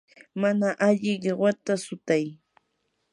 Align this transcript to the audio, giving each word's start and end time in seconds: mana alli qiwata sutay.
mana 0.41 0.67
alli 0.87 1.11
qiwata 1.23 1.73
sutay. 1.85 2.25